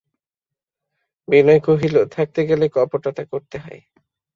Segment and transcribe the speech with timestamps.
[1.27, 3.81] বিনয় কহিল, থাকতে গেলে কপটতা করতে হয়।